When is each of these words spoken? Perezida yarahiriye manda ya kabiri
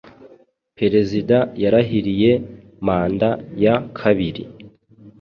Perezida 0.77 1.37
yarahiriye 1.63 2.31
manda 2.85 3.29
ya 3.63 3.75
kabiri 3.97 4.43